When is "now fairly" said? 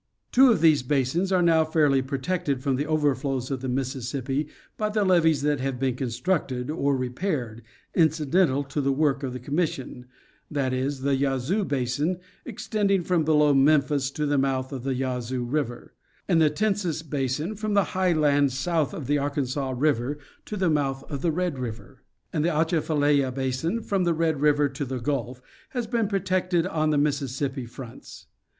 1.43-2.01